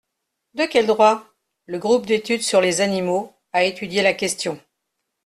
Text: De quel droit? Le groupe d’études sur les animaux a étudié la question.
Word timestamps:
De 0.55 0.65
quel 0.65 0.87
droit? 0.87 1.23
Le 1.67 1.77
groupe 1.77 2.07
d’études 2.07 2.41
sur 2.41 2.59
les 2.59 2.81
animaux 2.81 3.35
a 3.53 3.65
étudié 3.65 4.01
la 4.01 4.15
question. 4.15 4.57